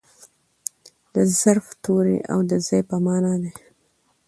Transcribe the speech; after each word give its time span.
د 1.13 1.15
ظرف 1.39 1.67
توری 1.83 2.17
او 2.31 2.39
د 2.49 2.53
ځای 2.67 2.81
په 2.89 2.95
مانا 3.05 3.33
دئ. 3.41 3.53